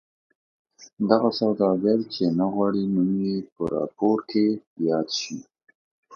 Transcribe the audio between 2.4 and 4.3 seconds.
غواړي نوم یې په راپور